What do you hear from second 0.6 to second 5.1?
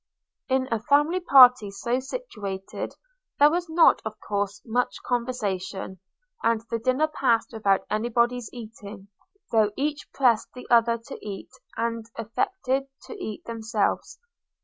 a family party so situated, there was not, of course, much